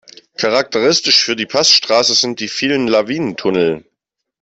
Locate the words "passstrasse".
1.45-2.15